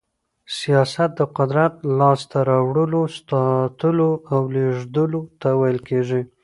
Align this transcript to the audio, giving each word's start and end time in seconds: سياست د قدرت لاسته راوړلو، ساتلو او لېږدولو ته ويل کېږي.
سياست 0.59 1.09
د 1.19 1.21
قدرت 1.37 1.73
لاسته 1.99 2.37
راوړلو، 2.49 3.01
ساتلو 3.29 4.11
او 4.33 4.41
لېږدولو 4.53 5.21
ته 5.41 5.49
ويل 5.59 5.79
کېږي. 5.89 6.21